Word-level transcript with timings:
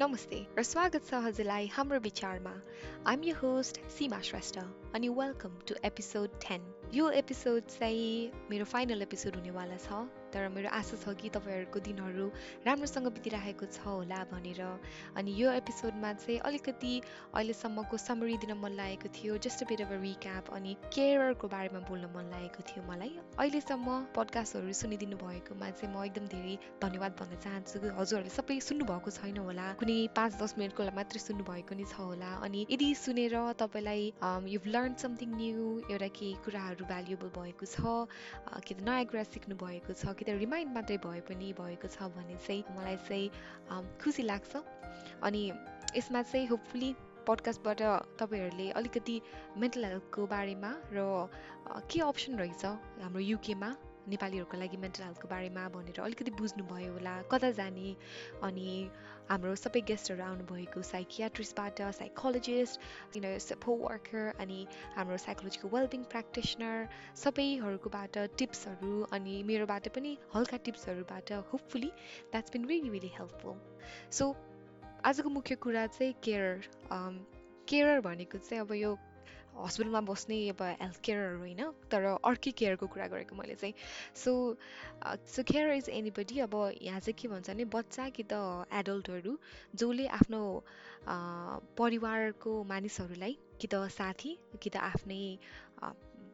नमस्ते 0.00 0.36
र 0.58 0.62
स्वागत 0.62 1.04
छ 1.06 1.18
हजुरलाई 1.24 1.66
हाम्रो 1.72 1.98
विचारमा 2.00 2.52
I'm 3.06 3.24
your 3.24 3.34
host 3.36 3.80
Seema 3.96 4.20
Shrestha 4.20 4.62
अनि 4.94 5.08
वेलकम 5.08 5.50
टु 5.68 5.74
एपिसोड 5.84 6.30
टेन 6.42 6.62
यो 6.94 7.10
एपिसोड 7.18 7.66
चाहिँ 7.70 8.30
मेरो 8.50 8.64
फाइनल 8.64 9.02
एपिसोड 9.02 9.36
हुनेवाला 9.36 9.76
छ 9.76 9.98
तर 10.34 10.48
मेरो 10.54 10.68
आशा 10.78 10.96
छ 11.02 11.14
कि 11.20 11.28
तपाईँहरूको 11.34 11.80
दिनहरू 11.80 12.26
राम्रोसँग 12.66 13.06
बितिरहेको 13.14 13.66
छ 13.66 13.86
होला 13.86 14.18
भनेर। 14.32 14.60
अनि 15.18 15.34
यो 15.36 15.50
एपिसोडमा 15.52 16.12
चाहिँ 16.14 16.38
अलिकति 16.48 16.90
अहिलेसम्मको 17.34 17.96
समरी 17.98 18.36
दिन 18.44 18.52
मन 18.62 18.72
लागेको 18.80 19.08
थियो 19.14 19.36
जस्ट 19.46 19.64
बिट 19.70 19.80
अफ 19.80 19.92
रिक्याप 20.02 20.50
अनि 20.58 20.74
केयरको 20.94 21.48
बारेमा 21.54 21.80
बोल्न 21.90 22.10
मन 22.14 22.30
लागेको 22.34 22.62
थियो 22.70 22.82
मलाई। 22.90 23.14
अहिलेसम्म 23.38 23.98
पडकास्टहरू 24.18 24.72
सुनिदिनु 24.82 25.16
भएकोमा 25.22 25.70
चाहिँ 25.70 25.94
म 25.94 26.04
एकदम 26.04 26.26
धेरै 26.34 26.54
धन्यवाद 26.82 27.16
भन्न 27.22 27.40
चाहन्छु। 27.46 27.78
हजुरहरूले 27.98 28.34
सबै 28.38 28.58
सुन्नुभएको 28.70 29.10
छैन 29.18 29.38
होला 29.46 29.66
कुनै 29.82 29.98
पाँच 30.18 30.38
दस 30.42 30.54
मिनटको 30.58 30.90
मात्रै 30.98 31.24
सुन्नुभएको 31.26 31.78
नै 31.78 31.86
छ 31.86 31.98
होला। 32.02 32.30
अनि 32.46 32.66
यदि 32.70 32.94
सुनेर 33.02 33.38
तपाईँलाई 33.64 34.06
यु 34.54 34.62
लर्न 34.80 34.94
समथिङ 34.96 35.32
न्यू 35.36 35.64
एउटा 35.92 36.06
केही 36.16 36.32
कुराहरू 36.44 36.84
भ्यालुएबल 36.88 37.30
भएको 37.36 37.66
छ 37.68 37.80
कि 38.64 38.74
त 38.74 38.80
नयाँ 38.80 39.04
कुरा 39.12 39.24
सिक्नु 39.28 39.56
भएको 39.60 39.92
छ 39.92 40.14
कि 40.16 40.24
त 40.24 40.36
रिमाइन्ड 40.40 40.72
मात्रै 40.74 40.96
भए 41.04 41.20
पनि 41.28 41.52
भएको 41.58 41.88
छ 41.88 42.08
भने 42.16 42.36
चाहिँ 42.46 42.64
मलाई 42.72 42.96
चाहिँ 43.04 43.84
खुसी 44.00 44.22
लाग्छ। 44.24 44.62
अनि 45.20 45.42
यसमा 45.96 46.22
चाहिँ 46.32 46.46
होपफुली 46.48 46.90
पडकास्टबाट 47.28 47.82
तपाईँहरूले 48.16 48.70
अलिकति 48.80 49.20
मेन्टल 49.60 49.84
हेल्थको 49.84 50.26
बारेमा 50.32 50.72
र 50.96 51.04
के 51.92 52.00
अप्सन 52.00 52.40
रहेछ 52.40 52.64
हाम्रो 53.04 53.20
युकेमा 53.20 53.70
नेपालीहरूको 54.08 54.56
लागि 54.56 54.76
मेन्टल 54.76 55.04
हेल्थको 55.04 55.28
बारेमा 55.28 55.68
भनेर 55.68 56.00
अलिकति 56.00 56.30
बुझ्नुभयो 56.40 56.92
होला। 56.92 57.14
कता 57.30 57.50
जाने? 57.52 57.94
अनि 58.42 58.90
हाम्रो 59.30 59.54
सबै 59.54 59.80
गेस्टहरू 59.88 60.22
आउनुभएको 60.24 60.82
साइकियाट्रिस्टबाट 60.82 61.82
साइकोलोजिस्ट 61.98 62.80
किन 63.12 63.26
सपो 63.38 63.76
वर्कर 63.76 64.32
अनि 64.40 64.58
हाम्रो 64.96 65.16
साइकोलोजीको 65.24 65.68
वेलबिङ 65.68 66.04
प्र्याक्टिसनर 66.04 66.88
सबैहरूकोबाट 67.16 68.18
टिप्सहरू 68.38 69.02
अनि 69.12 69.42
मेरोबाट 69.42 69.88
पनि 69.94 70.16
हल्का 70.34 70.56
टिप्सहरूबाट 70.64 71.32
hopefully 71.52 71.92
that's 72.32 72.52
been 72.52 72.66
really 72.66 72.90
really 72.90 73.12
helpful 73.18 73.60
so 74.10 74.32
आजको 75.04 75.28
मुख्य 75.30 75.54
कुरा 75.66 75.86
चाहिँ 75.86 76.12
केयर 76.22 76.60
केयर 77.68 78.00
भनेको 78.00 78.38
चाहिँ 78.38 78.60
अब 78.60 78.72
यो 78.74 78.96
हस्पिटलमा 79.56 80.00
बस्ने 80.06 80.36
अब 80.48 80.62
हेल्थ 80.80 81.00
केयरहरू 81.04 81.38
होइन 81.38 81.62
तर 81.90 82.04
अर्कै 82.22 82.50
केयरको 82.52 82.86
कुरा 82.86 83.06
गरेको 83.12 83.36
मैले 83.36 83.54
चाहिँ। 83.54 83.74
So 84.14 84.32
so 85.26 85.42
care 85.42 85.72
is 85.72 85.88
anybody 85.90 86.38
अब 86.40 86.54
यहाँ 86.80 87.00
चाहिँ 87.00 87.16
के 87.18 87.28
भन्छ 87.28 87.50
भने 87.50 87.64
बच्चा 87.74 88.08
कि 88.16 88.22
त 88.32 88.66
एडल्टहरू 88.72 89.32
जसले 89.74 90.06
आफ्नो 90.18 90.42
परिवारको 91.76 92.52
मानिसहरूलाई 92.64 93.36
कि 93.60 93.66
त 93.66 93.88
साथी 93.90 94.36
कि 94.62 94.70
त 94.70 94.76
आफ्नै 94.86 95.22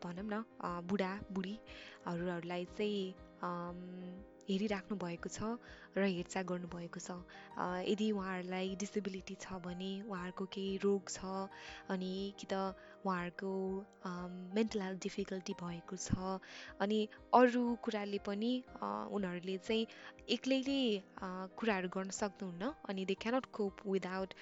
भनौँ 0.03 0.29
न 0.29 0.45
बुढा 0.87 1.13
बुढीहरूलाई 1.33 2.65
चाहिँ 2.77 3.26
हेरिराख्नु 3.39 4.97
भएको 4.97 5.29
छ 5.29 5.47
र 5.97 6.07
हेरचाह 6.07 6.43
गर्नुभएको 6.43 7.01
छ। 7.01 7.15
यदि 7.85 8.11
उहाँहरूलाई 8.13 8.75
डिसेबिलिटी 8.77 9.35
छ 9.37 9.59
भने 9.61 9.91
उहाँहरूको 10.03 10.45
केही 10.55 10.77
रोग 10.79 11.11
छ 11.11 11.33
अनि 11.91 12.13
कि 12.39 12.47
त 12.47 12.61
उहाँहरूको 13.03 13.51
मेन्टल 14.55 14.81
हेल्थ 14.81 15.03
डिफिकल्टी 15.03 15.55
भएको 15.55 15.97
छ 15.99 16.39
अनि 16.81 17.01
अरू 17.35 17.65
कुराले 17.83 18.19
पनि 18.25 18.53
उनीहरूले 18.83 19.57
चाहिँ 19.59 19.87
एक्लैले 20.31 20.81
कुराहरू 21.59 21.89
गर्न 21.89 22.11
सक्नुहुन्न 22.15 22.73
अनि 22.89 23.05
दे 23.05 23.19
क्यानट 23.19 23.51
कोप 23.53 23.87
विदाउट 23.89 24.35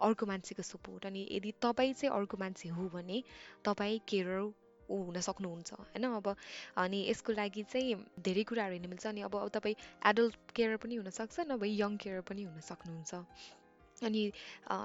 अर्को 0.00 0.26
मान्छेको 0.26 0.62
सपोर्ट 0.64 1.06
अनि 1.06 1.26
यदि 1.32 1.52
तपाईँ 1.62 1.92
चाहिँ 1.94 2.14
अर्को 2.14 2.36
मान्छे 2.36 2.68
हो 2.70 2.88
भने 2.90 3.22
तपाईँ 3.64 3.98
केयर 4.08 4.40
ऊ 4.88 4.96
हुन 5.04 5.20
सक्नुहुन्छ 5.20 5.72
होइन? 5.74 6.04
अब 6.14 6.34
अनि 6.76 7.04
यसको 7.08 7.32
लागि 7.32 7.62
चाहिँ 7.64 7.94
धेरै 8.20 8.44
कुराहरू 8.44 8.74
हेर्न 8.74 8.88
मिल्छ 8.88 9.06
अनि 9.06 9.20
अब 9.22 9.36
तपाईँ 9.52 9.76
एडल्ट 10.06 10.36
केयर 10.54 10.76
पनि 10.78 10.94
हुनसक्छ 10.96 11.46
नभए 11.48 11.70
यङ 11.76 11.96
केयर 11.98 12.20
पनि 12.28 12.42
हुन 12.44 12.60
सक्नुहुन्छ 12.64 13.22
अनि 14.02 14.20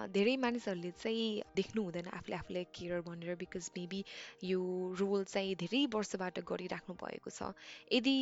धेरै 0.09 0.35
मानिसहरूले 0.37 0.91
चाहिँ 0.97 1.25
देख्नु 1.55 1.81
हुँदैन 1.83 2.07
आफूले 2.09 2.35
आफूलाई 2.35 2.65
केयर 2.73 3.01
भनेर 3.07 3.35
बिकज 3.35 3.69
मेबी 3.77 3.99
यो 4.43 4.61
रोल 4.99 5.23
चाहिँ 5.25 5.55
धेरै 5.55 5.81
वर्षबाट 5.93 6.39
गरिराख्नु 6.41 6.95
भएको 6.97 7.29
छ। 7.29 7.53
यदि 7.91 8.15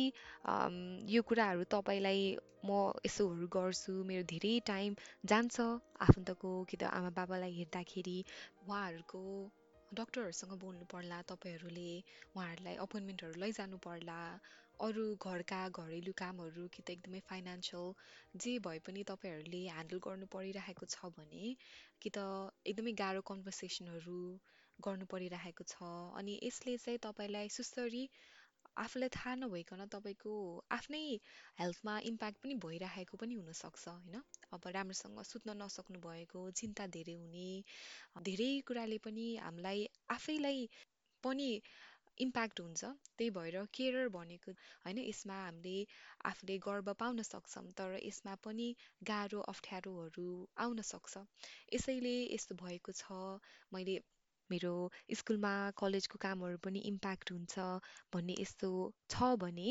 यो 1.08 1.22
कुराहरू 1.22 1.64
तपाईँलाई 1.72 2.20
म 2.64 2.92
यसोहरू 3.06 3.48
गर्छु 3.48 3.92
मेरो 4.04 4.28
धेरै 4.28 4.52
टाइम 4.66 4.94
जान्छ 5.24 5.56
आफन्तको 6.02 6.52
कि 6.68 6.76
त 6.76 6.92
आमा 6.92 7.10
बाबालाई 7.16 7.52
हेर्दाखेरि 7.56 8.18
उहाँहरूको 8.62 9.22
डक्टरहरूसँग 9.92 10.52
बोल्नु 10.58 10.84
पर्ला 10.90 11.16
तपाईँहरूले 11.28 11.88
उहाँहरूलाई 12.28 12.76
अपोइन्टमेन्टहरू 12.84 13.40
लैजानु 13.40 13.78
पर्ला 13.82 14.14
अरू 14.80 15.02
घरका 15.22 15.58
घरेलु 15.76 16.12
कामहरू 16.16 16.64
कि 16.68 16.82
त 16.82 16.94
एकदमै 16.94 17.20
फाइनेन्सियल 17.26 18.40
जे 18.40 18.54
भए 18.64 18.78
पनि 18.86 19.02
तपाईँहरूले 19.10 19.60
ह्यान्डल 19.66 20.00
गर्नु 20.02 20.28
परिरहेको 20.32 20.88
छ 20.88 21.12
भने 21.14 21.44
कि 22.00 22.10
त 22.10 22.24
एकदमै 22.66 22.94
गाह्रो 22.98 23.24
कन्भर्सेसनहरू 23.26 24.18
गर्नु 24.78 25.10
परिरहेको 25.10 25.68
छ 25.68 25.92
अनि 26.16 26.38
यसले 26.42 26.76
चाहिँ 26.80 27.02
तपाईँलाई 27.02 27.52
सुस्तरी 27.52 28.04
आफूलाई 28.76 29.10
थाहा 29.14 29.34
नभइकन 29.36 29.84
तपाईँको 29.88 30.32
आफ्नै 30.70 31.00
हेल्थमा 31.58 31.94
इम्प्याक्ट 32.10 32.42
पनि 32.42 32.54
भइरहेको 32.62 33.16
पनि 33.16 33.34
हुनसक्छ 33.34 33.88
होइन? 33.88 34.22
अब 34.52 34.68
राम्रोसँग 34.76 35.22
सुत्न 35.26 35.56
नसक्नु 35.58 36.00
भएको 36.00 36.44
चिन्ता 36.60 36.86
धेरै 36.96 37.16
हुने 37.16 37.48
धेरै 38.22 38.50
कुराले 38.66 38.98
पनि 39.04 39.26
हामीलाई 39.38 39.88
आफैलाई 40.10 40.68
पनि 41.24 41.48
इम्प्याक्ट 42.18 42.60
हुन्छ। 42.60 42.88
त्यही 43.18 43.30
भएर 43.36 43.64
केयर 43.74 44.08
भनेको 44.10 44.52
होइन? 44.54 44.98
यसमा 45.04 45.36
हामीले 45.36 45.76
आफूले 46.24 46.58
गर्व 46.66 46.92
पाउन 47.00 47.22
सक्छौँ 47.24 47.70
तर 47.78 47.98
यसमा 48.02 48.34
पनि 48.44 48.68
गाह्रो 49.04 49.44
अप्ठ्यारोहरू 49.48 50.26
आउन 50.58 50.82
सक्छ। 50.88 51.24
यसैले 51.72 52.16
यस्तो 52.34 52.58
भएको 52.60 52.92
छ। 52.94 53.20
मैले 53.72 53.96
मेरो 54.52 54.74
स्कुलमा 55.18 55.52
कलेजको 55.76 56.18
कामहरू 56.24 56.58
पनि 56.64 56.80
इम्प्याक्ट 56.90 57.32
हुन्छ 57.32 57.66
भन्ने 58.12 58.34
यस्तो 58.40 58.70
छ 59.08 59.30
भने 59.38 59.68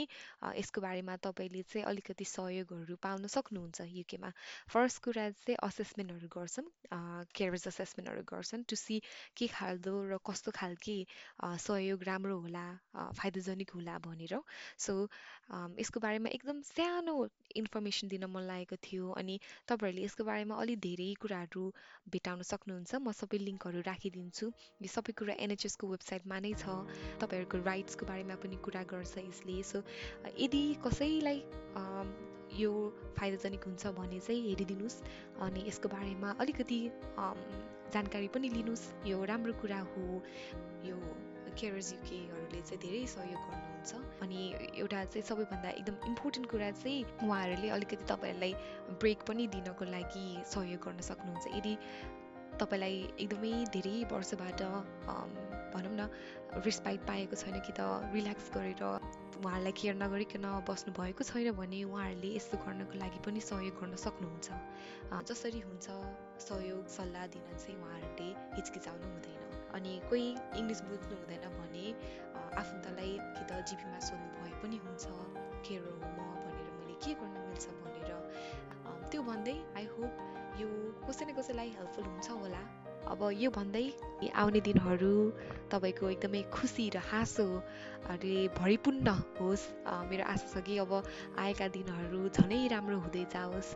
यसको 0.54 0.82
बारेमा 0.82 1.16
तपाईँले 1.26 1.62
चाहिँ 1.66 1.86
अलिकति 1.88 2.26
सहयोगहरू 2.28 2.96
पाउन 3.04 3.28
सक्नुहुन्छ 3.36 3.88
युकेमा। 3.92 4.32
फर्स्ट 4.70 5.04
कुरा 5.04 5.26
चाहिँ 5.38 5.58
असेसमेन्टहरू 5.64 6.28
गर्छन् 6.32 6.70
केयर्स 7.36 7.68
असेसमेन्टहरू 7.68 8.24
गर्छन् 8.28 8.64
टु 8.70 8.76
सी 8.78 9.00
के 9.38 9.48
खालको 9.56 9.94
र 10.12 10.18
कस्तो 10.24 10.52
खालके 10.52 10.98
सहयोग 11.60 12.04
राम्रो 12.04 12.38
होला 12.40 12.66
फाइदाजनक 13.14 13.70
होला 13.76 13.98
भनेर। 14.06 14.34
सो 14.80 14.94
यसको 15.80 16.00
बारेमा 16.00 16.30
एकदम 16.32 16.62
सानो 16.68 17.16
इन्फर्मेसन 17.56 18.08
दिन 18.08 18.26
मन 18.32 18.44
लागेको 18.48 18.76
थियो 18.82 19.12
अनि 19.22 19.40
तपाईँहरूले 19.68 20.06
यसको 20.06 20.24
बारेमा 20.24 20.56
अलिक 20.58 20.80
धेरै 20.82 21.10
कुराहरू 21.22 21.64
भेटाउन 22.10 22.42
सक्नुहुन्छ। 22.52 22.92
म 22.96 23.12
सबै 23.14 23.38
लिङ्कहरू 23.42 23.82
राखिदिन्छु। 23.84 24.52
यो 24.80 24.88
सबै 24.88 25.14
कुरा 25.14 25.34
एनएचएसको 25.46 25.88
वेबसाइटमा 25.88 26.38
नै 26.46 26.54
छ। 26.56 26.66
तपाईँहरूको 27.22 27.58
राइट्सको 27.68 28.06
बारेमा 28.06 28.36
पनि 28.44 28.58
कुरा 28.66 28.84
गर्छ 28.92 29.18
यसले। 29.20 29.58
सो 29.64 29.84
यदि 30.40 30.64
कसैलाई 30.86 31.40
यो 32.60 32.72
फाइदाजनक 33.18 33.64
हुन्छ 33.64 33.84
भने 33.98 34.20
चाहिँ 34.20 34.42
हेरिदिनुहोस्। 34.48 34.98
अनि 35.42 35.62
यसको 35.68 35.88
बारेमा 35.90 36.30
अलिकति 36.42 36.80
जानकारी 37.94 38.28
पनि 38.34 38.50
लिनुहोस्। 38.56 38.86
यो 39.08 39.24
राम्रो 39.26 39.54
कुरा 39.62 39.80
हो। 39.92 40.06
यो 40.88 40.98
केयर्स 41.52 41.88
युकेहरूले 41.94 42.62
चाहिँ 42.62 42.80
धेरै 42.82 43.06
सहयोग 43.12 43.42
गर्नुहुन्छ। 43.48 43.92
अनि 44.24 44.40
एउटा 44.80 45.00
चाहिँ 45.06 45.26
सबैभन्दा 45.30 45.70
एकदम 45.70 45.96
इम्पोर्टेन्ट 46.10 46.48
कुरा 46.52 46.70
चाहिँ 46.80 47.04
उहाँहरूले 47.24 47.70
अलिकति 47.78 48.06
तपाईँहरूलाई 48.08 48.54
ब्रेक 49.00 49.20
पनि 49.28 49.48
दिनको 49.56 49.86
लागि 49.92 50.26
सहयोग 50.48 50.82
गर्न 50.86 51.00
सक्नुहुन्छ। 51.12 51.46
यदि 51.60 51.74
तपाईँलाई 52.60 52.96
एकदमै 53.24 53.54
धेरै 53.76 53.98
वर्षबाट 54.12 54.62
भनौँ 55.74 55.96
न 55.96 56.10
रेस्पाइट 56.68 57.02
पाएको 57.08 57.36
छैन 57.42 57.60
कि 57.66 57.74
त 57.80 58.12
रिल्याक्स 58.16 58.48
गरेर 58.56 58.84
उहाँहरूलाई 59.42 59.74
केयर 59.80 59.96
नगरिकन 59.98 60.46
बस्नु 60.70 60.94
भएको 61.00 61.24
छैन 61.30 61.52
भने 61.60 61.80
उहाँहरूले 61.90 62.30
यस्तो 62.38 62.58
गर्नको 62.66 62.96
लागि 63.02 63.20
पनि 63.26 63.40
सहयोग 63.42 63.76
गर्न 63.82 63.96
सक्नुहुन्छ। 64.06 64.48
जसरी 65.30 65.60
हुन्छ 65.68 65.88
सहयोग 66.48 66.86
सल्लाह 66.98 67.26
दिन 67.36 67.46
चाहिँ 67.56 67.78
उहाँहरूले 67.80 68.28
हिचकिचाउनु 68.58 69.08
हुँदैन। 69.14 69.42
अनि 69.76 69.94
कोही 70.10 70.28
इङ्ग्लिस 70.60 70.82
बुझ्नु 70.92 71.16
हुँदैन 71.22 71.46
भने 71.58 71.86
आफन्तलाई 72.62 73.12
कि 73.36 73.44
त 73.50 73.52
जिपीमा 73.72 74.00
सोध्नु 74.08 74.30
भए 74.38 74.54
पनि 74.62 74.78
हुन्छ 74.86 75.06
केयर 75.66 75.88
म? 75.88 76.20
भनेर 76.44 76.70
मैले 76.78 76.96
के 77.04 77.14
गर्न 77.22 77.36
मिल्छ 77.48 77.66
भनेर। 77.82 78.12
त्यो 79.12 79.22
भन्दै 79.30 79.56
आई 79.80 79.86
होप 79.96 80.14
यो 80.62 80.70
कसै 81.08 81.26
न 81.26 81.34
कसैलाई 81.40 81.70
हेल्पफुल 81.78 82.06
हुन्छ 82.06 82.30
होला। 82.42 82.62
अब 83.12 83.22
यो 83.34 83.50
भन्दै 83.52 83.86
आउने 84.42 84.60
दिनहरू 84.62 85.14
तपाईँको 85.74 86.10
एकदमै 86.16 86.42
खुसी 86.56 86.86
र 86.96 86.98
हाँसोले 87.12 88.36
भरिपूर्ण 88.58 89.08
होस्। 89.40 89.64
मेरो 90.10 90.24
आशा 90.34 90.48
छ 90.54 90.64
कि 90.68 90.78
अब 90.86 90.92
आएका 91.44 91.68
दिनहरू 91.76 92.22
झनै 92.30 92.62
राम्रो 92.74 92.98
हुँदै 93.06 93.24
जाओस्। 93.34 93.70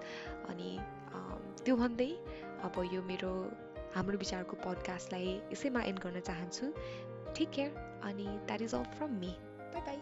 अनि 0.49 0.69
त्यो 1.65 1.75
भन्दै 1.75 2.11
अब 2.63 2.75
यो 2.93 3.01
मेरो 3.11 3.33
हाम्रो 3.95 4.17
विचारको 4.23 4.55
पडकास्टलाई 4.65 5.27
यसैमा 5.51 5.81
एन्ड 5.89 5.99
गर्न 6.05 6.19
चाहन्छु। 6.29 6.65
टेक 7.35 7.49
केयर 7.55 7.69
अनि 8.07 8.27
that 8.47 8.61
is 8.61 8.73
all 8.75 8.85
from 8.95 9.11
me 9.21 9.31
bye 9.73 9.81
bye 9.81 9.97